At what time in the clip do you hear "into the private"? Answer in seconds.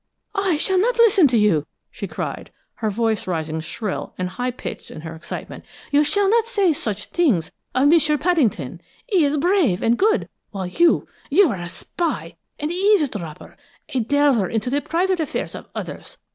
14.49-15.19